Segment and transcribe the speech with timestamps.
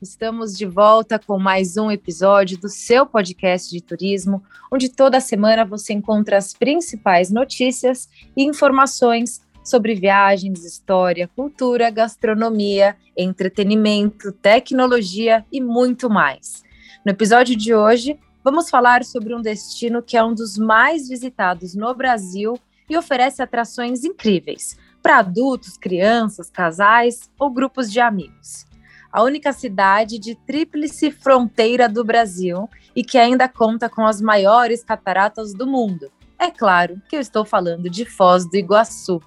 [0.00, 5.64] Estamos de volta com mais um episódio do seu podcast de turismo, onde toda semana
[5.64, 15.60] você encontra as principais notícias e informações sobre viagens, história, cultura, gastronomia, entretenimento, tecnologia e
[15.60, 16.62] muito mais.
[17.04, 21.74] No episódio de hoje, vamos falar sobre um destino que é um dos mais visitados
[21.74, 28.66] no Brasil e oferece atrações incríveis para adultos, crianças, casais ou grupos de amigos
[29.12, 34.82] a única cidade de tríplice fronteira do Brasil e que ainda conta com as maiores
[34.82, 36.10] cataratas do mundo.
[36.38, 39.20] É claro que eu estou falando de Foz do Iguaçu.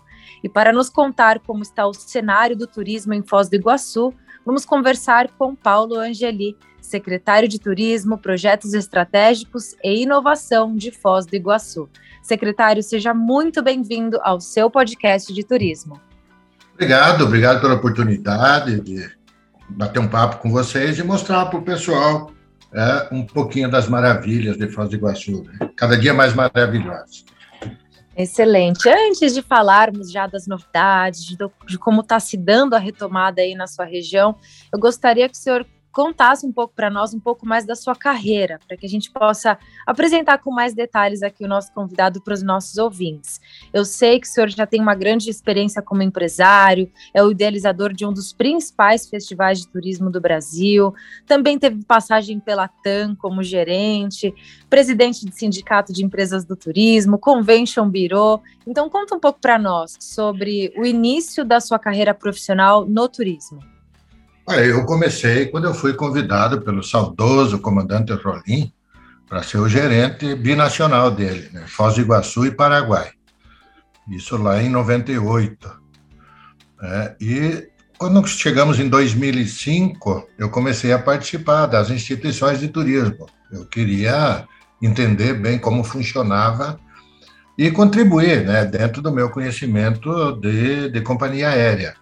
[0.44, 4.14] E para nos contar como está o cenário do turismo em Foz do Iguaçu,
[4.46, 11.36] vamos conversar com Paulo Angeli, secretário de Turismo, Projetos Estratégicos e Inovação de Foz do
[11.36, 11.90] Iguaçu.
[12.22, 16.00] Secretário, seja muito bem-vindo ao seu podcast de turismo.
[16.74, 19.10] Obrigado, obrigado pela oportunidade de
[19.70, 22.32] bater um papo com vocês e mostrar para o pessoal
[22.74, 25.70] é, um pouquinho das maravilhas de Foz do Iguaçu, né?
[25.76, 27.26] cada dia mais maravilhosas.
[28.16, 28.90] Excelente.
[28.90, 33.56] Antes de falarmos já das novidades, de, de como está se dando a retomada aí
[33.56, 34.36] na sua região,
[34.74, 37.96] eu gostaria que o senhor contasse um pouco para nós um pouco mais da sua
[37.96, 42.34] carreira, para que a gente possa apresentar com mais detalhes aqui o nosso convidado para
[42.34, 43.40] os nossos ouvintes.
[43.74, 47.94] Eu sei que o senhor já tem uma grande experiência como empresário, é o idealizador
[47.94, 50.94] de um dos principais festivais de turismo do Brasil,
[51.26, 54.34] também teve passagem pela TAM como gerente,
[54.70, 58.42] presidente de sindicato de empresas do turismo, Convention Bureau.
[58.66, 63.79] Então conta um pouco para nós sobre o início da sua carreira profissional no turismo.
[64.58, 68.74] Eu comecei quando eu fui convidado pelo saudoso comandante Rolim
[69.28, 71.66] para ser o gerente binacional dele, né?
[71.68, 73.12] Foz do Iguaçu e Paraguai.
[74.10, 75.80] Isso lá em 98.
[76.82, 77.68] É, e
[77.98, 83.28] quando chegamos em 2005, eu comecei a participar das instituições de turismo.
[83.52, 84.48] Eu queria
[84.82, 86.80] entender bem como funcionava
[87.58, 91.94] e contribuir né, dentro do meu conhecimento de, de companhia aérea.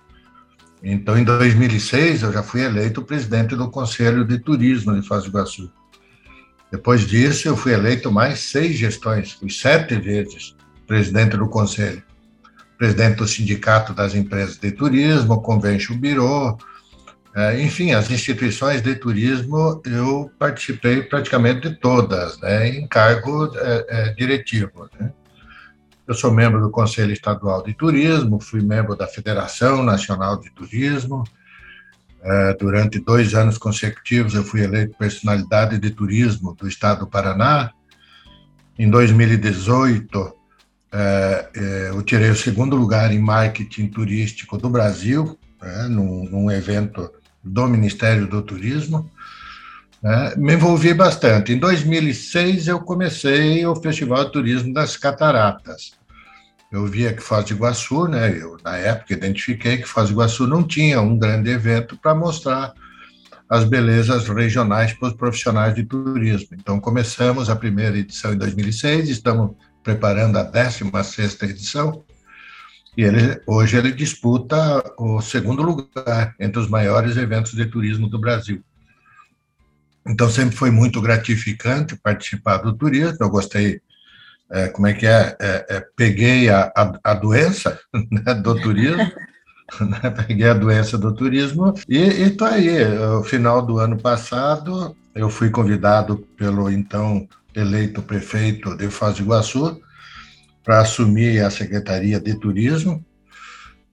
[0.84, 5.30] Então, em 2006, eu já fui eleito presidente do Conselho de Turismo de Foz do
[5.30, 5.72] Iguaçu.
[6.72, 10.56] Depois disso, eu fui eleito mais seis gestões, fui sete vezes
[10.86, 12.04] presidente do Conselho.
[12.78, 16.58] Presidente do Sindicato das Empresas de Turismo, Convention Bureau,
[17.38, 23.86] é, enfim, as instituições de turismo eu participei praticamente de todas, né, em cargo é,
[23.88, 24.90] é, diretivo.
[25.00, 25.12] Né?
[26.08, 31.26] Eu sou membro do Conselho Estadual de Turismo, fui membro da Federação Nacional de Turismo.
[32.24, 37.72] É, durante dois anos consecutivos, eu fui eleito personalidade de turismo do Estado do Paraná.
[38.80, 40.34] Em 2018,
[40.94, 45.38] é, é, eu tirei o segundo lugar em marketing turístico do Brasil,
[45.90, 47.12] num, num evento
[47.44, 49.12] do Ministério do Turismo.
[50.02, 50.36] Né?
[50.38, 51.52] Me envolvi bastante.
[51.52, 55.97] Em 2006, eu comecei o Festival de Turismo das Cataratas.
[56.72, 60.46] Eu via que Foz do Iguaçu, né, eu, na época, identifiquei que Foz do Iguaçu
[60.46, 62.74] não tinha um grande evento para mostrar
[63.50, 66.50] as belezas regionais para os profissionais de turismo.
[66.52, 72.04] Então, começamos a primeira edição em 2006, estamos preparando a 16ª edição,
[72.98, 78.20] e ele, hoje ele disputa o segundo lugar entre os maiores eventos de turismo do
[78.20, 78.62] Brasil.
[80.06, 83.18] Então, sempre foi muito gratificante participar do turismo.
[83.20, 83.82] Eu gostei,
[84.52, 85.36] é, como é que é?
[85.40, 88.98] é, é peguei a, a, a doença né, do turismo,
[89.82, 92.86] né, peguei a doença do turismo e estou aí.
[92.86, 99.24] No final do ano passado, eu fui convidado pelo então eleito prefeito de Foz do
[99.24, 99.82] Iguaçu
[100.64, 103.04] para assumir a Secretaria de Turismo.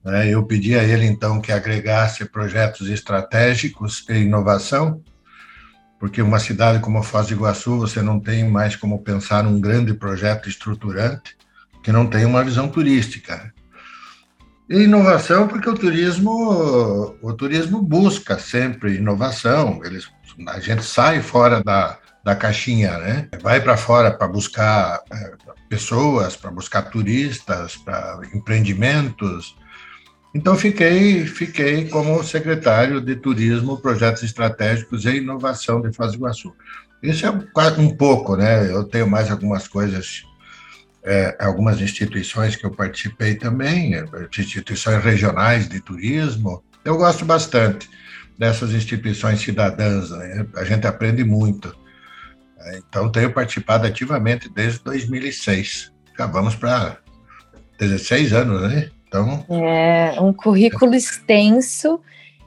[0.03, 0.29] Né.
[0.29, 5.01] Eu pedi a ele, então, que agregasse projetos estratégicos e inovação,
[5.99, 9.93] porque uma cidade como Foz do Iguaçu, você não tem mais como pensar num grande
[9.93, 11.37] projeto estruturante
[11.81, 13.53] que não tem uma visão turística.
[14.67, 19.79] E inovação, porque o turismo, o turismo busca sempre inovação.
[19.83, 20.09] Eles,
[20.47, 23.29] a gente sai fora da, da caixinha, né?
[23.43, 25.33] Vai para fora para buscar é,
[25.69, 29.55] pessoas, para buscar turistas, para empreendimentos,
[30.35, 36.53] então, fiquei, fiquei como secretário de Turismo, Projetos Estratégicos e Inovação de Foz do Iguaçu.
[37.01, 38.69] Isso é um pouco, né?
[38.69, 40.25] Eu tenho mais algumas coisas
[41.05, 44.03] é, algumas instituições que eu participei também, é,
[44.37, 46.61] instituições regionais de turismo.
[46.83, 47.89] Eu gosto bastante
[48.37, 50.45] dessas instituições cidadãs, né?
[50.57, 51.73] a gente aprende muito.
[52.75, 55.93] Então, tenho participado ativamente desde 2006.
[56.17, 56.97] Já vamos para
[57.79, 58.89] 16 anos, né?
[59.21, 61.99] Então, é um currículo extenso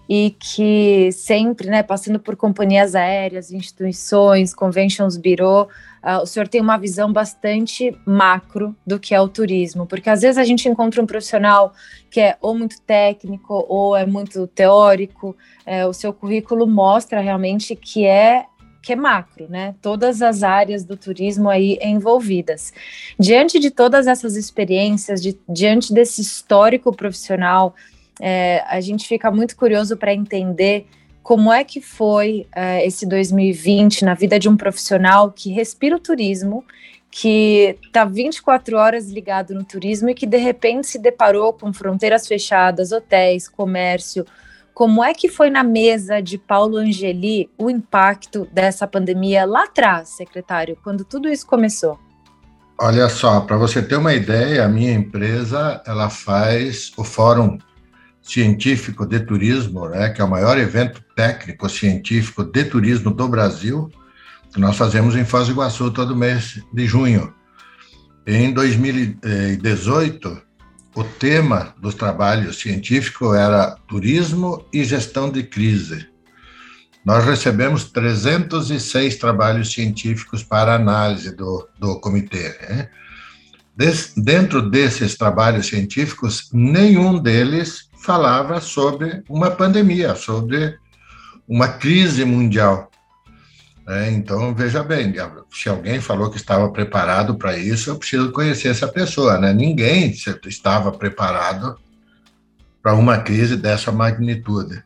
[0.09, 5.69] e que sempre, né, passando por companhias aéreas, instituições, conventions bureau,
[6.03, 10.23] uh, o senhor tem uma visão bastante macro do que é o turismo, porque às
[10.23, 11.75] vezes a gente encontra um profissional
[12.11, 15.37] que é ou muito técnico ou é muito teórico,
[15.67, 18.47] é, o seu currículo mostra realmente que é
[18.83, 19.75] que é macro, né?
[19.83, 22.73] Todas as áreas do turismo aí envolvidas.
[23.19, 27.75] Diante de todas essas experiências, de, diante desse histórico profissional,
[28.21, 30.87] é, a gente fica muito curioso para entender
[31.23, 36.01] como é que foi é, esse 2020 na vida de um profissional que respira o
[36.01, 36.65] turismo,
[37.11, 42.27] que está 24 horas ligado no turismo e que de repente se deparou com fronteiras
[42.27, 44.25] fechadas, hotéis, comércio,
[44.79, 50.11] como é que foi na mesa de Paulo Angeli o impacto dessa pandemia lá atrás,
[50.11, 51.99] secretário, quando tudo isso começou?
[52.81, 57.59] Olha só, para você ter uma ideia, a minha empresa ela faz o Fórum
[58.23, 63.91] Científico de Turismo, né, que é o maior evento técnico científico de turismo do Brasil,
[64.55, 67.35] que nós fazemos em Foz do Iguaçu todo mês de junho.
[68.25, 70.41] Em 2018,
[70.99, 76.09] o tema dos trabalhos científicos era turismo e gestão de crise.
[77.05, 82.49] Nós recebemos 306 trabalhos científicos para análise do, do comitê.
[82.49, 82.89] Né?
[83.77, 90.77] Des, dentro desses trabalhos científicos, nenhum deles falava sobre uma pandemia, sobre
[91.47, 92.91] uma crise mundial.
[93.88, 95.14] É, então, veja bem,
[95.50, 99.38] se alguém falou que estava preparado para isso, eu preciso conhecer essa pessoa.
[99.38, 99.50] Né?
[99.55, 100.14] Ninguém
[100.44, 101.75] estava preparado
[102.82, 104.85] para uma crise dessa magnitude.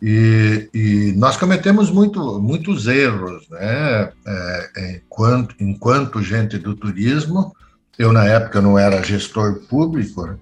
[0.00, 4.12] E, e, nós cometemos muito, muitos erros, né?
[4.26, 7.54] É, enquanto, enquanto gente do turismo,
[7.96, 10.36] eu na época não era gestor público, né?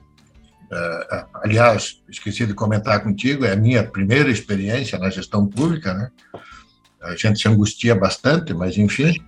[0.73, 6.11] é, aliás, esqueci de comentar contigo, é a minha primeira experiência na gestão pública, né?
[7.03, 9.23] A gente se angustia bastante, mas enfim,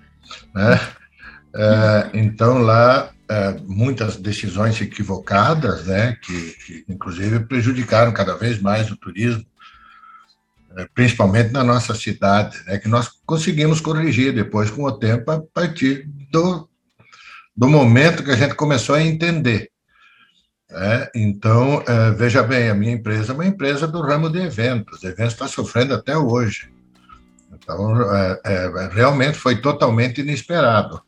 [0.55, 0.81] né?
[1.55, 8.91] É, então lá é, muitas decisões equivocadas, né, que, que, inclusive prejudicaram cada vez mais
[8.91, 9.45] o turismo,
[10.77, 15.41] é, principalmente na nossa cidade, né, que nós conseguimos corrigir depois com o tempo a
[15.41, 16.69] partir do,
[17.55, 19.71] do momento que a gente começou a entender.
[20.71, 25.03] É, então, é, veja bem, a minha empresa é uma empresa do ramo de eventos.
[25.03, 26.72] O evento está sofrendo até hoje.
[27.75, 31.01] Então, é, é, realmente foi totalmente inesperado.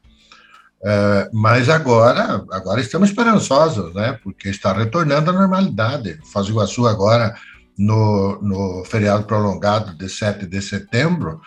[0.85, 4.19] É, mas agora, agora estamos esperançosos, né?
[4.23, 6.19] Porque está retornando à normalidade.
[6.33, 7.35] Foz do Iguaçu agora,
[7.79, 11.41] no, no feriado prolongado de 7 de setembro,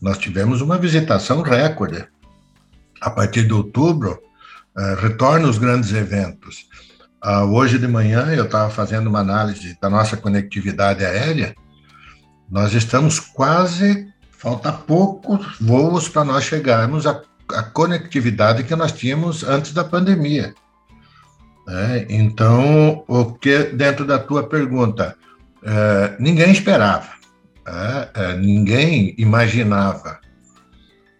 [0.00, 2.06] nós tivemos uma visitação recorde.
[3.00, 4.18] A partir de outubro,
[4.78, 6.68] é, retornam os grandes eventos.
[7.20, 11.56] Ah, hoje de manhã eu estava fazendo uma análise da nossa conectividade aérea.
[12.48, 14.06] Nós estamos quase
[14.38, 17.20] falta poucos voos para nós chegarmos à,
[17.52, 20.54] à, conectividade que nós tínhamos antes da pandemia.
[21.68, 25.16] É, então, o que dentro da tua pergunta,
[25.64, 27.08] é, ninguém esperava,
[27.66, 30.20] é, é, ninguém imaginava.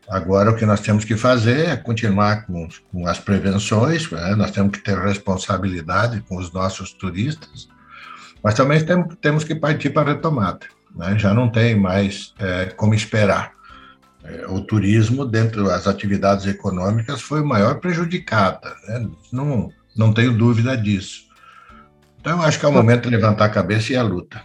[0.08, 4.52] Agora, o que nós temos que fazer é continuar com, com as prevenções, é, nós
[4.52, 7.68] temos que ter responsabilidade com os nossos turistas,
[8.40, 11.18] mas também temos, temos que partir para a retomada né?
[11.18, 13.52] já não tem mais é, como esperar.
[14.24, 19.08] É, o turismo, dentro das atividades econômicas, foi o maior prejudicado, né?
[19.32, 21.26] não, não tenho dúvida disso.
[22.20, 24.42] Então, acho que é o momento de levantar a cabeça e a luta.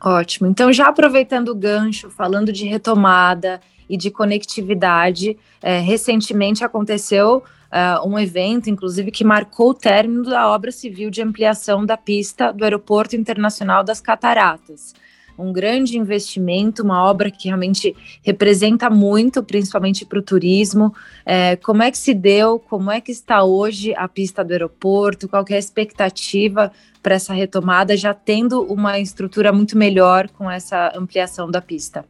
[0.00, 0.46] Ótimo.
[0.46, 7.42] Então, já aproveitando o gancho, falando de retomada e de conectividade, é, recentemente aconteceu
[7.72, 12.52] uh, um evento, inclusive, que marcou o término da obra civil de ampliação da pista
[12.52, 14.94] do Aeroporto Internacional das Cataratas
[15.38, 20.92] um grande investimento, uma obra que realmente representa muito, principalmente para o turismo.
[21.24, 22.58] É, como é que se deu?
[22.58, 25.28] Como é que está hoje a pista do aeroporto?
[25.28, 30.92] Qual é a expectativa para essa retomada, já tendo uma estrutura muito melhor com essa
[30.96, 32.04] ampliação da pista?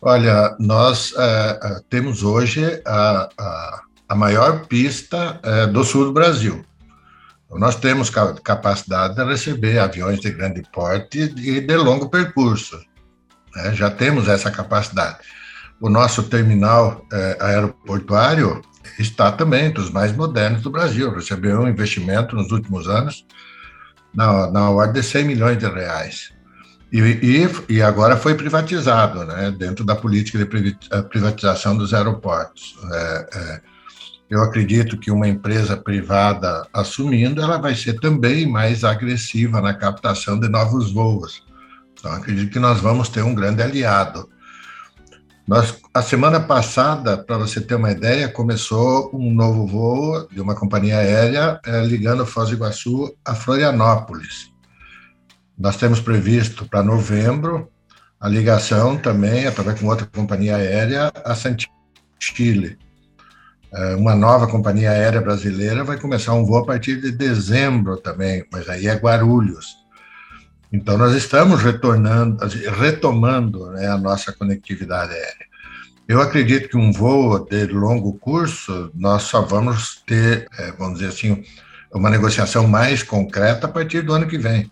[0.00, 6.12] Olha, nós é, é temos hoje a, a, a maior pista é, do sul do
[6.12, 6.64] Brasil.
[7.58, 12.80] Nós temos capacidade de receber aviões de grande porte e de longo percurso.
[13.56, 13.74] Né?
[13.74, 15.18] Já temos essa capacidade.
[15.80, 18.62] O nosso terminal é, aeroportuário
[18.98, 21.12] está também entre os mais modernos do Brasil.
[21.12, 23.24] Recebeu um investimento nos últimos anos
[24.14, 26.32] na, na ordem de 100 milhões de reais.
[26.92, 32.76] E, e, e, agora foi privatizado, né, dentro da política de eh, privatização dos aeroportos.
[32.92, 33.60] É, é,
[34.30, 40.38] eu acredito que uma empresa privada assumindo, ela vai ser também mais agressiva na captação
[40.38, 41.44] de novos voos.
[41.92, 44.30] Então, acredito que nós vamos ter um grande aliado.
[45.48, 50.54] Nós, a semana passada, para você ter uma ideia, começou um novo voo de uma
[50.54, 54.52] companhia aérea é, ligando Foz do Iguaçu a Florianópolis.
[55.58, 57.68] Nós temos previsto para novembro
[58.20, 61.74] a ligação também, através de outra companhia aérea, a Santiago,
[62.20, 62.78] Chile.
[63.72, 68.44] É, uma nova companhia aérea brasileira vai começar um voo a partir de dezembro também,
[68.52, 69.78] mas aí é Guarulhos.
[70.72, 72.44] Então, nós estamos retornando,
[72.78, 75.50] retomando né, a nossa conectividade aérea.
[76.08, 81.10] Eu acredito que um voo de longo curso, nós só vamos ter, é, vamos dizer
[81.10, 81.44] assim,
[81.92, 84.70] uma negociação mais concreta a partir do ano que vem,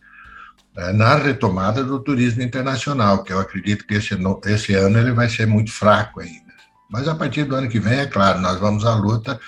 [0.77, 5.29] é, na retomada do turismo internacional, que eu acredito que esse, esse ano ele vai
[5.29, 6.48] ser muito fraco ainda.
[6.91, 9.39] Mas a partir do ano que vem, é claro, nós vamos à luta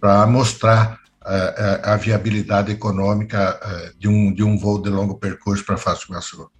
[0.00, 5.64] para mostrar a, a, viabilidade econômica eh, de um, de um voo de longo percurso
[5.64, 6.50] para do Iguaçu.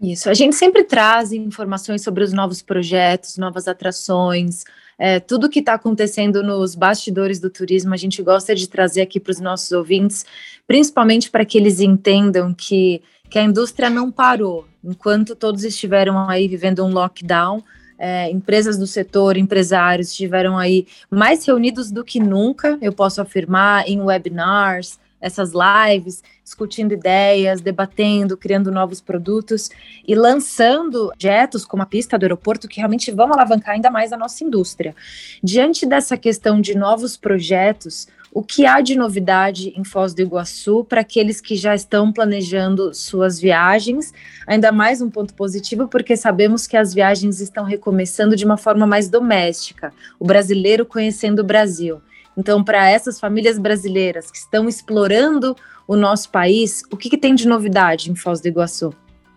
[0.00, 4.64] Isso, a gente sempre traz informações sobre os novos projetos, novas atrações,
[4.98, 9.20] é, tudo que está acontecendo nos bastidores do turismo, a gente gosta de trazer aqui
[9.20, 10.24] para os nossos ouvintes,
[10.66, 14.66] principalmente para que eles entendam que, que a indústria não parou.
[14.82, 17.62] Enquanto todos estiveram aí vivendo um lockdown,
[17.98, 23.88] é, empresas do setor, empresários estiveram aí mais reunidos do que nunca, eu posso afirmar,
[23.88, 29.70] em webinars, essas lives, discutindo ideias, debatendo, criando novos produtos
[30.06, 34.16] e lançando projetos como a pista do aeroporto que realmente vão alavancar ainda mais a
[34.16, 34.94] nossa indústria.
[35.42, 40.84] Diante dessa questão de novos projetos, o que há de novidade em Foz do Iguaçu
[40.84, 44.12] para aqueles que já estão planejando suas viagens?
[44.46, 48.86] Ainda mais um ponto positivo, porque sabemos que as viagens estão recomeçando de uma forma
[48.86, 49.90] mais doméstica,
[50.20, 52.02] o brasileiro conhecendo o Brasil.
[52.36, 55.56] Então, para essas famílias brasileiras que estão explorando
[55.88, 58.92] o nosso país, o que, que tem de novidade em Foz do Iguaçu?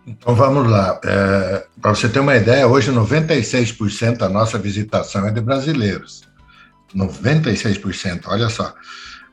[0.06, 1.00] Então vamos lá.
[1.06, 6.28] É, para você ter uma ideia, hoje 96% da nossa visitação é de brasileiros.
[6.94, 8.74] 96%, olha só.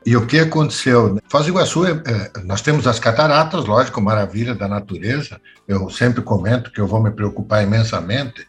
[0.05, 1.19] E o que aconteceu?
[1.29, 5.41] Foz do Iguaçu, é, é, nós temos as cataratas, lógico, maravilha da natureza.
[5.67, 8.47] Eu sempre comento que eu vou me preocupar imensamente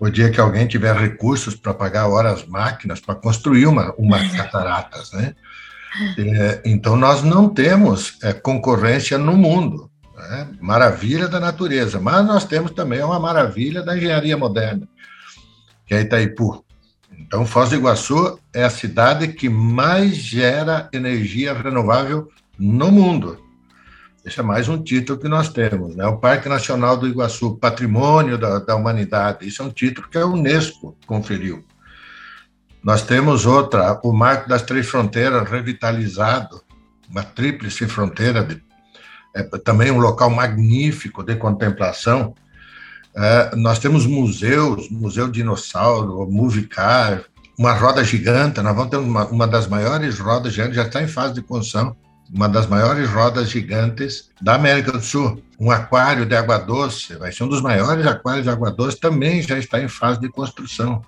[0.00, 5.12] o dia que alguém tiver recursos para pagar horas máquinas para construir uma, uma cataratas,
[5.12, 5.34] né?
[6.16, 9.90] É, então, nós não temos concorrência no mundo.
[10.16, 10.48] Né?
[10.60, 14.88] Maravilha da natureza, mas nós temos também uma maravilha da engenharia moderna,
[15.86, 16.64] que é Itaipu.
[17.28, 23.38] Então, Foz do Iguaçu é a cidade que mais gera energia renovável no mundo.
[24.24, 26.06] Esse é mais um título que nós temos, né?
[26.06, 29.46] O Parque Nacional do Iguaçu, Patrimônio da, da Humanidade.
[29.46, 31.62] Isso é um título que a Unesco conferiu.
[32.82, 36.62] Nós temos outra, o Marco das Três Fronteiras revitalizado,
[37.10, 38.62] uma tríplice fronteira, de,
[39.36, 42.34] é também um local magnífico de contemplação.
[43.14, 47.24] É, nós temos museus, Museu Dinossauro, Movicar,
[47.58, 51.08] uma roda gigante, nós vamos ter uma, uma das maiores rodas gigantes, já está em
[51.08, 51.96] fase de construção,
[52.32, 55.42] uma das maiores rodas gigantes da América do Sul.
[55.58, 59.42] Um aquário de água doce, vai ser um dos maiores aquários de água doce, também
[59.42, 61.02] já está em fase de construção.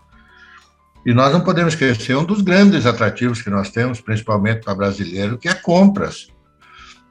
[1.07, 5.38] E nós não podemos esquecer um dos grandes atrativos que nós temos, principalmente para brasileiro,
[5.38, 6.28] que é compras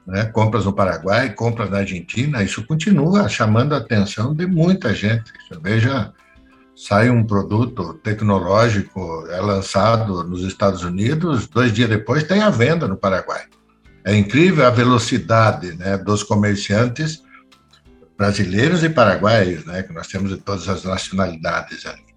[0.06, 5.32] né, compras no Paraguai, compras na Argentina, isso continua chamando a atenção de muita gente.
[5.62, 6.12] Veja,
[6.74, 12.88] sai um produto tecnológico, é lançado nos Estados Unidos, dois dias depois tem a venda
[12.88, 13.44] no Paraguai.
[14.04, 17.22] É incrível a velocidade né, dos comerciantes
[18.16, 22.10] brasileiros e paraguaios, né, que nós temos de todas as nacionalidades ali.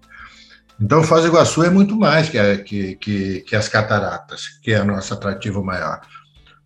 [0.80, 4.82] Então, Foz do Iguaçu é muito mais que, que, que, que as cataratas, que é
[4.82, 6.00] o nosso atrativo maior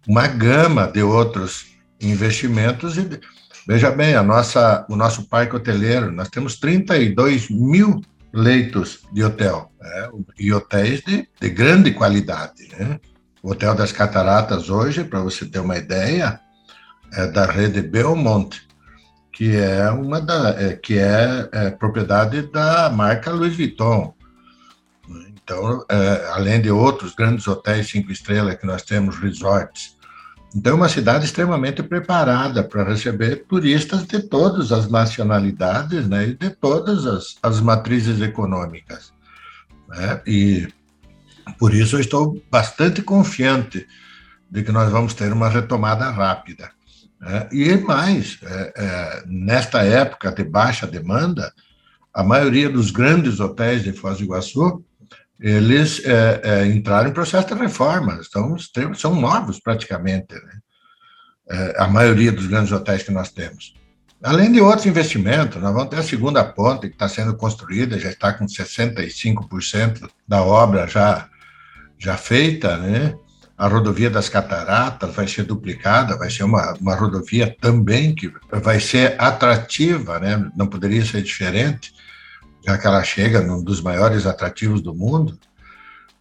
[0.08, 1.66] uma gama de outros
[2.00, 2.96] investimentos.
[2.96, 3.20] E,
[3.66, 8.00] veja bem, a nossa, o nosso parque hoteleiro, nós temos 32 mil
[8.32, 10.08] leitos de hotel, né?
[10.38, 12.68] e hotéis de, de grande qualidade.
[12.78, 12.98] Né?
[13.42, 16.40] O Hotel das Cataratas hoje, para você ter uma ideia,
[17.12, 18.60] é da rede Belmont,
[19.32, 24.14] que é uma da, é, que é, é, propriedade da marca Louis Vuitton.
[25.30, 29.97] Então, é, além de outros grandes hotéis cinco estrelas que nós temos, resorts,
[30.54, 36.34] então, é uma cidade extremamente preparada para receber turistas de todas as nacionalidades né, e
[36.34, 39.12] de todas as, as matrizes econômicas.
[39.88, 40.22] Né?
[40.26, 40.68] E
[41.58, 43.86] Por isso, eu estou bastante confiante
[44.50, 46.70] de que nós vamos ter uma retomada rápida.
[47.22, 51.52] É, e mais, é, é, nesta época de baixa demanda,
[52.12, 54.84] a maioria dos grandes hotéis de Foz do Iguaçu,
[55.40, 58.57] eles é, é, entraram em processo de reforma, então,
[58.95, 60.59] são novos praticamente, né?
[61.50, 63.75] É, a maioria dos grandes hotéis que nós temos.
[64.23, 68.11] Além de outros investimentos, nós vamos ter a segunda ponte que está sendo construída, já
[68.11, 71.28] está com 65% da obra já,
[71.99, 73.14] já feita, né?
[73.57, 78.78] A rodovia das Cataratas vai ser duplicada, vai ser uma, uma rodovia também que vai
[78.78, 80.49] ser atrativa, né?
[80.57, 81.92] não poderia ser diferente,
[82.68, 85.38] já que ela chega num dos maiores atrativos do mundo.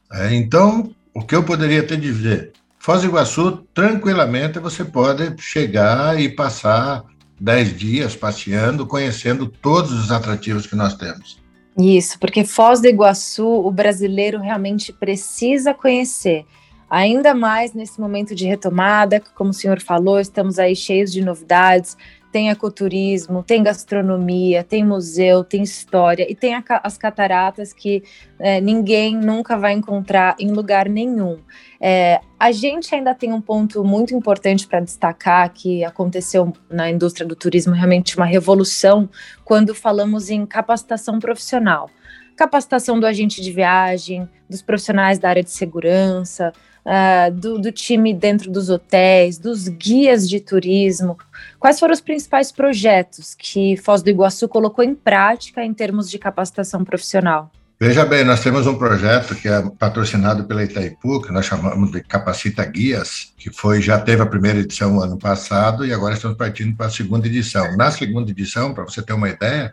[0.10, 2.54] É, então, o que eu poderia te dizer?
[2.80, 7.04] Foz do Iguaçu, tranquilamente, você pode chegar e passar
[7.38, 11.38] dez dias passeando, conhecendo todos os atrativos que nós temos.
[11.78, 16.46] Isso, porque Foz do Iguaçu, o brasileiro realmente precisa conhecer.
[16.90, 21.98] Ainda mais nesse momento de retomada, como o senhor falou, estamos aí cheios de novidades.
[22.32, 28.04] Tem ecoturismo, tem gastronomia, tem museu, tem história e tem a, as cataratas que
[28.40, 31.40] é, ninguém nunca vai encontrar em lugar nenhum.
[31.80, 37.26] É, a gente ainda tem um ponto muito importante para destacar que aconteceu na indústria
[37.26, 39.10] do turismo realmente uma revolução
[39.44, 41.90] quando falamos em capacitação profissional
[42.38, 46.54] capacitação do agente de viagem, dos profissionais da área de segurança,
[46.88, 51.18] uh, do, do, time dentro dos hotéis, dos guias de turismo.
[51.60, 56.18] Quais foram os principais projetos que Foz do Iguaçu colocou em prática em termos de
[56.18, 57.52] capacitação profissional?
[57.80, 62.02] Veja bem, nós temos um projeto que é patrocinado pela Itaipu, que nós chamamos de
[62.02, 66.76] Capacita Guias, que foi já teve a primeira edição ano passado e agora estamos partindo
[66.76, 67.78] para a segunda edição.
[67.78, 69.72] Na segunda edição, para você ter uma ideia,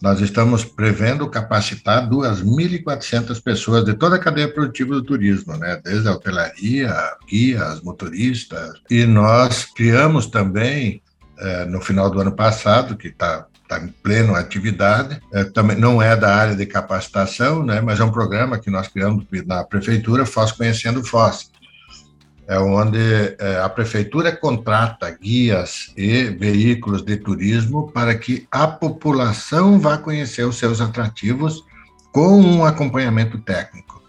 [0.00, 5.80] nós estamos prevendo capacitar 2.400 pessoas de toda a cadeia produtiva do turismo, né?
[5.82, 6.94] desde a hotelaria,
[7.28, 8.80] guias, motoristas.
[8.90, 11.02] E nós criamos também,
[11.38, 16.02] é, no final do ano passado, que está tá em pleno atividade, é, também não
[16.02, 17.80] é da área de capacitação, né?
[17.80, 21.53] mas é um programa que nós criamos na prefeitura, Foz Conhecendo Foz
[22.46, 22.98] é onde
[23.38, 30.44] é, a prefeitura contrata guias e veículos de turismo para que a população vá conhecer
[30.44, 31.64] os seus atrativos
[32.12, 34.02] com um acompanhamento técnico.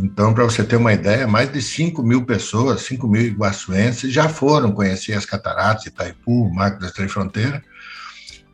[0.00, 4.28] Então, para você ter uma ideia, mais de 5 mil pessoas, 5 mil iguaçuenses, já
[4.28, 7.60] foram conhecer as cataratas, Itaipu, Marco das Três Fronteiras,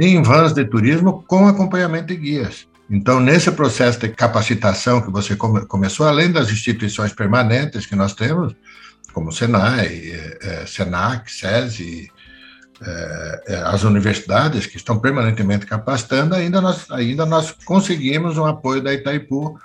[0.01, 2.67] em vans de turismo com acompanhamento de guias.
[2.91, 8.15] Então, nesse processo de capacitação que você come, começou, além das instituições permanentes que nós
[8.15, 8.55] temos,
[9.19, 12.09] como Senai, é, Senac, SESI,
[12.81, 18.81] é, é, as universidades que estão permanentemente capacitando, ainda nós, ainda nós conseguimos um apoio
[18.81, 19.59] da Itaipu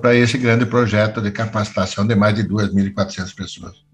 [0.00, 3.84] para esse grande projeto de capacitação de mais de 2.400 pessoas.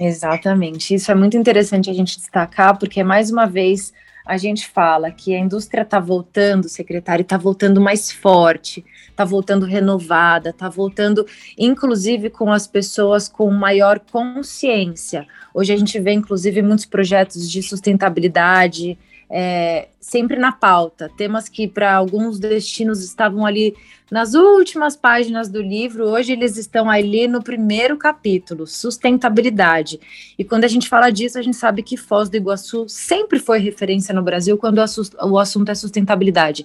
[0.00, 0.94] Exatamente.
[0.94, 3.92] Isso é muito interessante a gente destacar, porque, mais uma vez,
[4.24, 9.66] a gente fala que a indústria está voltando, secretário, está voltando mais forte, está voltando
[9.66, 11.26] renovada, está voltando,
[11.58, 15.26] inclusive, com as pessoas com maior consciência.
[15.52, 18.98] Hoje a gente vê, inclusive, muitos projetos de sustentabilidade,
[19.30, 23.74] é, sempre na pauta, temas que para alguns destinos estavam ali
[24.10, 29.98] nas últimas páginas do livro, hoje eles estão ali no primeiro capítulo, sustentabilidade.
[30.38, 33.58] E quando a gente fala disso, a gente sabe que Foz do Iguaçu sempre foi
[33.58, 36.64] referência no Brasil quando o assunto é sustentabilidade.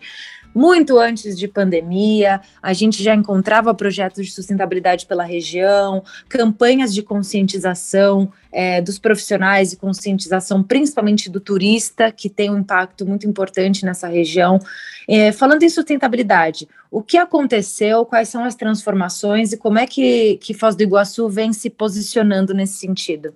[0.53, 7.03] Muito antes de pandemia, a gente já encontrava projetos de sustentabilidade pela região, campanhas de
[7.03, 13.85] conscientização é, dos profissionais e conscientização, principalmente do turista, que tem um impacto muito importante
[13.85, 14.59] nessa região.
[15.07, 20.37] É, falando em sustentabilidade, o que aconteceu, quais são as transformações e como é que,
[20.37, 23.33] que Foz do Iguaçu vem se posicionando nesse sentido?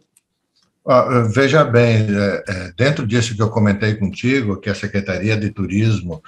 [1.34, 6.22] Veja bem, é, é, dentro disso que eu comentei contigo, que a Secretaria de Turismo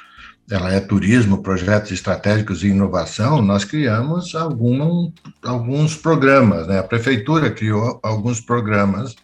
[0.50, 5.12] ela é turismo, projetos estratégicos e inovação, nós criamos algum,
[5.44, 6.80] alguns programas, né?
[6.80, 9.16] A prefeitura criou alguns programas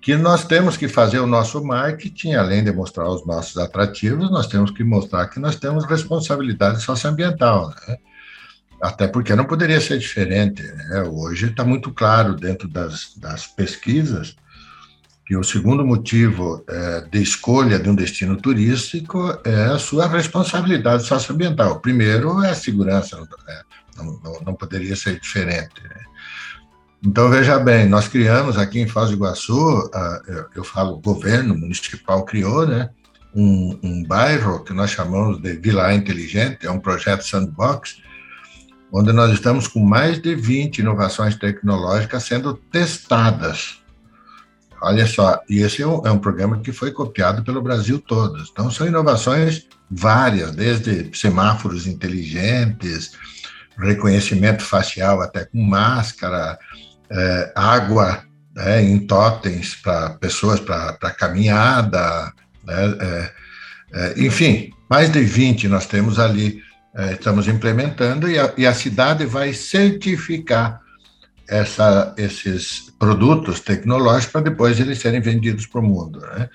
[0.00, 4.46] que nós temos que fazer o nosso marketing, além de mostrar os nossos atrativos, nós
[4.46, 7.98] temos que mostrar que nós temos responsabilidade socioambiental, né?
[8.82, 10.60] Até porque não poderia ser diferente.
[10.60, 11.02] Né?
[11.02, 14.34] Hoje está muito claro dentro das, das pesquisas
[15.32, 21.06] que o segundo motivo é, de escolha de um destino turístico é a sua responsabilidade
[21.06, 21.72] socioambiental.
[21.72, 23.62] O primeiro é a segurança, né?
[23.96, 25.82] não, não, não, poderia ser diferente.
[25.82, 26.00] Né?
[27.02, 29.90] Então, veja bem, nós criamos aqui em Foz do Iguaçu,
[30.54, 32.90] eu falo, o governo municipal criou, né,
[33.34, 38.02] um, um bairro que nós chamamos de Vila Inteligente, é um projeto sandbox,
[38.92, 43.81] onde nós estamos com mais de 20 inovações tecnológicas sendo testadas.
[44.82, 48.42] Olha só, e esse é um, é um programa que foi copiado pelo Brasil todo.
[48.50, 53.12] Então, são inovações várias, desde semáforos inteligentes,
[53.78, 56.58] reconhecimento facial até com máscara,
[57.10, 62.32] é, água né, em totens para pessoas para caminhada,
[62.64, 63.32] né, é,
[63.94, 66.62] é, enfim, mais de 20 nós temos ali,
[66.94, 70.80] é, estamos implementando e a, e a, cidade vai certificar
[71.48, 76.20] essa, esses produtos tecnológicos para depois eles serem vendidos para o mundo.
[76.20, 76.48] Né?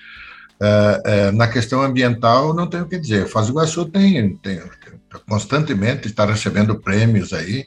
[0.60, 3.26] É, é, na questão ambiental, não tenho o que dizer.
[3.26, 4.62] Do Iguaçu tem, tem,
[5.28, 7.66] constantemente está recebendo prêmios aí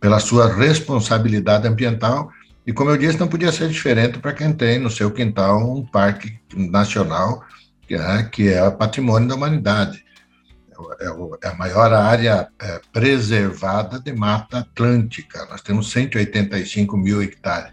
[0.00, 2.30] pela sua responsabilidade ambiental
[2.66, 5.84] e, como eu disse, não podia ser diferente para quem tem no seu quintal um
[5.84, 7.44] parque nacional
[7.86, 10.03] que é, que é patrimônio da humanidade.
[11.00, 15.46] É, é, a maior área é, preservada de Mata Atlântica.
[15.46, 17.72] Nós temos 185 mil hectares.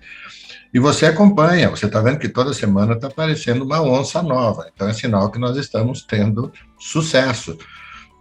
[0.73, 4.69] E você acompanha, você está vendo que toda semana está aparecendo uma onça nova.
[4.73, 7.57] Então é sinal que nós estamos tendo sucesso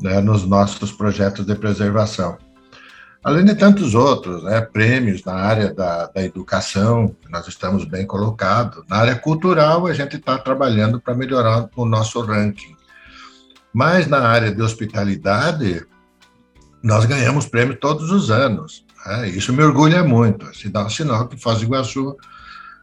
[0.00, 2.38] né, nos nossos projetos de preservação.
[3.22, 8.82] Além de tantos outros, né, prêmios na área da, da educação, nós estamos bem colocados.
[8.88, 12.74] Na área cultural, a gente está trabalhando para melhorar o nosso ranking.
[13.72, 15.84] Mas na área de hospitalidade,
[16.82, 18.84] nós ganhamos prêmio todos os anos.
[19.06, 19.28] Né?
[19.28, 20.54] Isso me orgulha muito.
[20.56, 22.16] Se dá um sinal que Foz do Iguaçu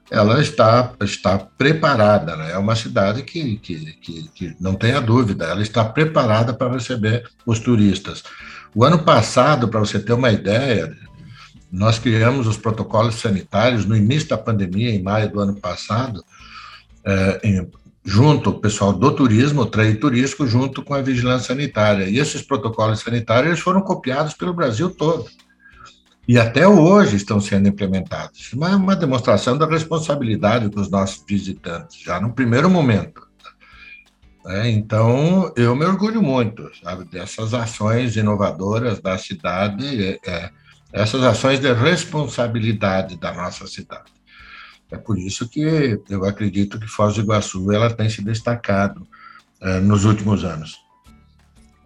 [0.10, 2.36] ela está, está preparada.
[2.36, 2.52] Né?
[2.52, 7.30] É uma cidade que, que, que, que não tenha dúvida, ela está preparada para receber
[7.46, 8.24] os turistas.
[8.74, 10.96] O ano passado, para você ter uma ideia,
[11.72, 16.24] nós criamos os protocolos sanitários no início da pandemia, em maio do ano passado,
[17.44, 17.68] em,
[18.08, 22.06] junto o pessoal do turismo, o trade turístico, junto com a vigilância sanitária.
[22.06, 25.28] E esses protocolos sanitários foram copiados pelo Brasil todo
[26.28, 28.52] e até hoje estão sendo implementados.
[28.54, 33.26] É uma demonstração da responsabilidade dos nossos visitantes, já no primeiro momento.
[34.46, 40.50] É, então, eu me orgulho muito sabe, dessas ações inovadoras da cidade, é, é,
[40.94, 44.17] essas ações de responsabilidade da nossa cidade.
[44.92, 49.06] É por isso que eu acredito que Foz do Iguaçu ela tem se destacado
[49.62, 50.78] é, nos últimos anos.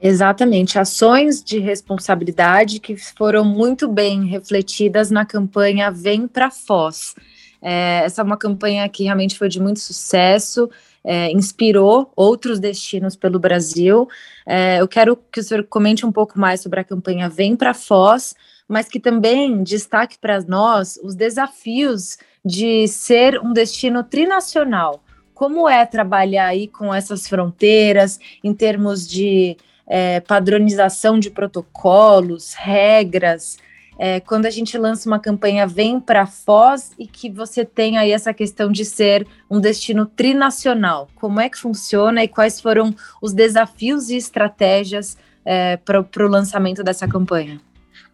[0.02, 7.14] Exatamente, ações de responsabilidade que foram muito bem refletidas na campanha Vem para Foz.
[7.62, 10.68] É, essa é uma campanha que realmente foi de muito sucesso,
[11.04, 14.10] é, inspirou outros destinos pelo Brasil.
[14.46, 17.74] É, eu quero que o senhor comente um pouco mais sobre a campanha Vem para
[17.74, 18.34] Foz,
[18.68, 25.04] mas que também destaque para nós os desafios de ser um destino trinacional.
[25.34, 33.58] Como é trabalhar aí com essas fronteiras em termos de é, padronização de protocolos, regras.
[34.00, 38.12] É, quando a gente lança uma campanha Vem para Foz e que você tem aí
[38.12, 43.34] essa questão de ser um destino trinacional, como é que funciona e quais foram os
[43.34, 47.60] desafios e estratégias é, para o lançamento dessa campanha?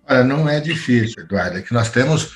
[0.10, 2.34] Olha, não é difícil, Eduardo, é que nós temos,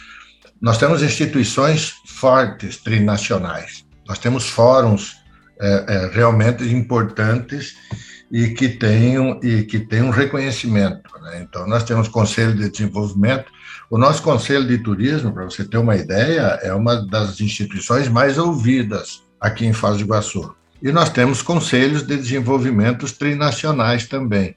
[0.61, 5.15] nós temos instituições fortes trinacionais, nós temos fóruns
[5.59, 7.75] é, é, realmente importantes
[8.31, 11.09] e que tenham e que reconhecimento.
[11.21, 11.41] Né?
[11.41, 13.51] Então, nós temos Conselho de Desenvolvimento.
[13.89, 18.37] O nosso Conselho de Turismo, para você ter uma ideia, é uma das instituições mais
[18.37, 20.55] ouvidas aqui em Foz do Iguaçu.
[20.81, 24.55] E nós temos conselhos de desenvolvimento trinacionais também.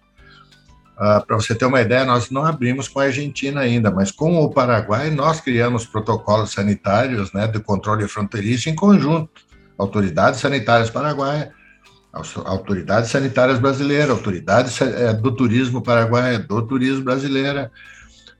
[0.96, 4.40] Ah, para você ter uma ideia, nós não abrimos com a Argentina ainda, mas com
[4.40, 9.42] o Paraguai nós criamos protocolos sanitários né, de controle fronteiriço em conjunto.
[9.76, 11.48] Autoridades sanitárias paraguaias,
[12.44, 17.72] autoridades sanitárias brasileiras, autoridades é, do turismo paraguaia, do turismo brasileira.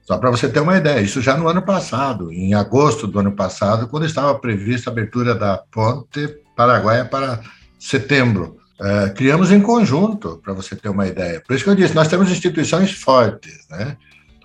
[0.03, 3.33] Só para você ter uma ideia, isso já no ano passado, em agosto do ano
[3.33, 7.41] passado, quando estava prevista a abertura da ponte paraguaia para
[7.81, 8.59] setembro.
[8.81, 11.41] É, criamos em conjunto, para você ter uma ideia.
[11.47, 13.97] Por isso que eu disse, nós temos instituições fortes, né?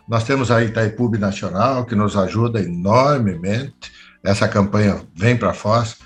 [0.07, 3.91] Nós temos a Itaipu Nacional, que nos ajuda enormemente.
[4.23, 5.97] Essa campanha Vem para Foz,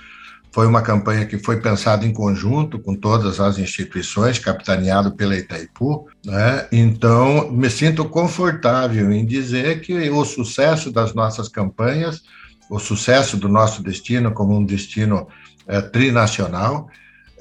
[0.54, 6.08] foi uma campanha que foi pensada em conjunto com todas as instituições, capitaneado pela Itaipu.
[6.24, 6.68] Né?
[6.72, 12.22] Então, me sinto confortável em dizer que o sucesso das nossas campanhas,
[12.70, 15.28] o sucesso do nosso destino como um destino
[15.66, 16.88] é, trinacional,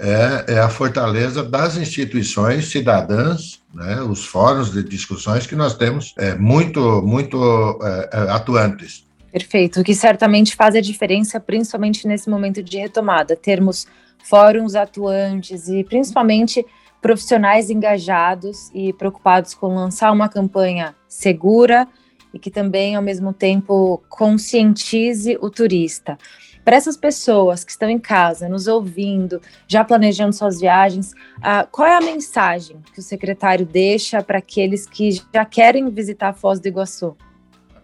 [0.03, 4.03] é, é, a fortaleza das instituições cidadãs, né?
[4.03, 7.38] os fóruns de discussões que nós temos é, muito, muito
[7.81, 9.07] é, é atuantes.
[9.31, 13.87] Perfeito, o que certamente faz a diferença, principalmente nesse momento de retomada, termos
[14.25, 16.67] fóruns atuantes e principalmente
[17.01, 21.87] profissionais engajados e preocupados com lançar uma campanha segura
[22.35, 26.19] e que também, ao mesmo tempo, conscientize o turista.
[26.64, 31.88] Para essas pessoas que estão em casa, nos ouvindo, já planejando suas viagens, uh, qual
[31.88, 36.68] é a mensagem que o secretário deixa para aqueles que já querem visitar Foz do
[36.68, 37.16] Iguaçu?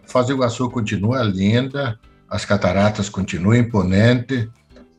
[0.05, 4.47] Foz do Iguaçu continua linda, as cataratas continuam imponentes,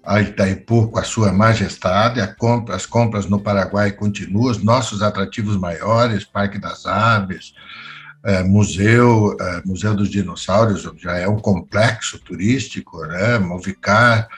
[0.05, 5.57] a Itaipu com a sua majestade, compra, as compras no Paraguai continuam, os nossos atrativos
[5.57, 7.55] maiores, Parque das Aves,
[8.25, 13.39] é, museu, é, Museu dos Dinossauros, já é um complexo turístico, né?
[13.39, 14.29] Movicar,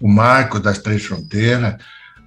[0.00, 1.76] o Marco das Três Fronteiras,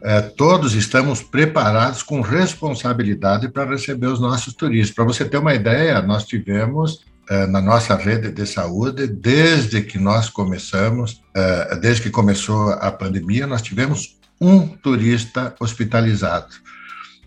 [0.04, 4.96] é, todos estamos preparados com responsabilidade para receber os nossos turistas.
[4.96, 9.98] Para você ter uma ideia, nós tivemos é, na nossa rede de saúde, desde que
[9.98, 16.66] nós começamos, é, desde que começou a pandemia, nós tivemos um turista hospitalizado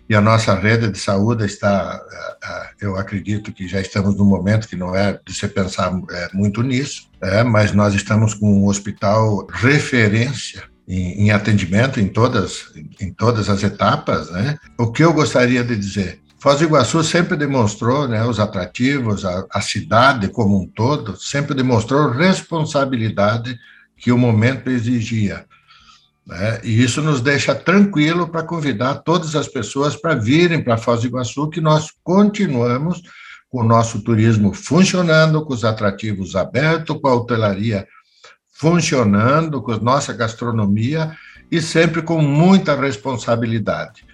[0.09, 4.25] e a nossa rede de saúde está, eh, eh, eu acredito que já estamos num
[4.25, 8.63] momento que não é de se pensar eh, muito nisso, é, mas nós estamos com
[8.63, 14.31] um hospital referência em, em atendimento em todas, em todas as etapas.
[14.31, 14.57] Né?
[14.79, 16.19] O que eu gostaria de dizer?
[16.39, 21.53] Foz do Iguaçu sempre demonstrou, né, os atrativos, a, a cidade como um todo, sempre
[21.53, 23.59] demonstrou responsabilidade
[23.95, 25.45] que o momento exigia.
[26.29, 26.61] Né?
[26.63, 31.07] E isso nos deixa tranquilo para convidar todas as pessoas para virem para Foz do
[31.07, 33.01] Iguaçu, que nós continuamos
[33.49, 37.87] com o nosso turismo funcionando, com os atrativos abertos, com a hotelaria
[38.53, 41.17] funcionando, com a nossa gastronomia
[41.51, 44.05] e sempre com muita responsabilidade.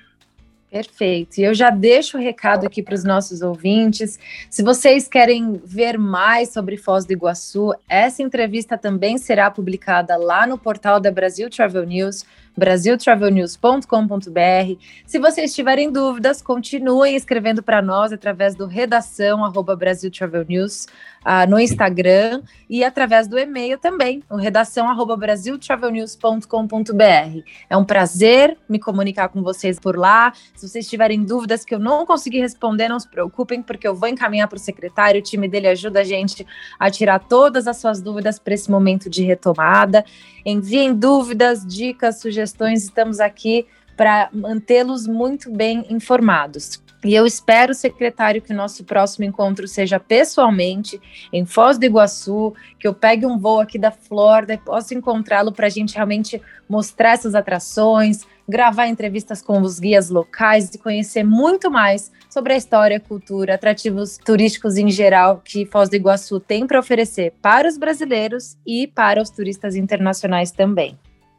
[0.75, 1.38] Perfeito.
[1.38, 4.19] E eu já deixo o recado aqui para os nossos ouvintes.
[4.49, 10.45] Se vocês querem ver mais sobre Foz do Iguaçu, essa entrevista também será publicada lá
[10.45, 12.25] no portal da Brasil Travel News
[12.58, 14.82] brasiltravelnews.com.br.
[15.06, 20.88] Se vocês tiverem dúvidas, continuem escrevendo para nós através do redação arroba Brasil Travel News
[21.26, 27.44] uh, no Instagram e através do e-mail também, o redação arroba brasiltravelnews.com.br.
[27.70, 30.32] É um prazer me comunicar com vocês por lá.
[30.56, 34.10] Se vocês tiverem dúvidas que eu não consegui responder, não se preocupem, porque eu vou
[34.10, 36.46] encaminhar para o secretário, o time dele ajuda a gente
[36.80, 40.06] a tirar todas as suas dúvidas para esse momento de retomada.
[40.46, 42.44] Enviem dúvidas, dicas, sugestões,
[42.84, 46.84] estamos aqui para mantê-los muito bem informados.
[47.05, 50.99] E eu espero, secretário, que o nosso próximo encontro seja pessoalmente
[51.31, 55.51] em Foz do Iguaçu, que eu pegue um voo aqui da Flórida e possa encontrá-lo
[55.51, 61.23] para a gente realmente mostrar essas atrações, gravar entrevistas com os guias locais e conhecer
[61.23, 66.65] muito mais sobre a história, cultura, atrativos turísticos em geral que Foz do Iguaçu tem
[66.65, 70.97] para oferecer para os brasileiros e para os turistas internacionais também.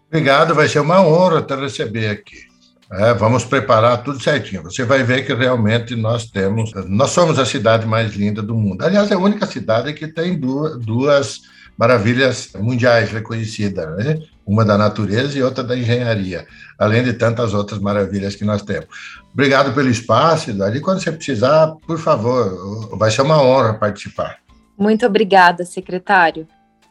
[0.09, 2.47] Obrigado, vai ser uma honra te receber aqui.
[2.91, 4.63] É, vamos preparar tudo certinho.
[4.63, 8.85] Você vai ver que realmente nós temos, nós somos a cidade mais linda do mundo.
[8.85, 11.41] Aliás, é a única cidade que tem duas, duas
[11.77, 14.21] maravilhas mundiais reconhecidas, né?
[14.47, 16.47] uma da natureza e outra da engenharia,
[16.79, 18.87] além de tantas outras maravilhas que nós temos.
[19.33, 24.39] Obrigado pelo espaço, e quando você precisar, por favor, vai ser uma honra participar.
[24.79, 26.47] Muito obrigada, secretário.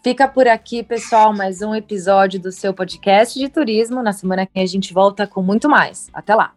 [0.05, 4.03] Fica por aqui, pessoal, mais um episódio do seu podcast de turismo.
[4.03, 6.11] Na semana que vem a gente volta com muito mais.
[6.13, 6.53] Até lá.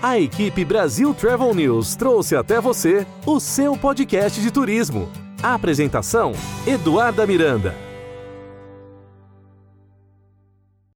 [0.00, 5.08] A equipe Brasil Travel News trouxe até você o seu podcast de turismo.
[5.42, 6.30] A apresentação:
[6.68, 7.87] Eduarda Miranda.